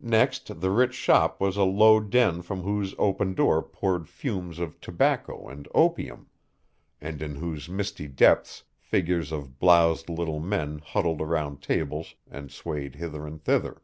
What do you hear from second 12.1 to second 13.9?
and swayed hither and thither.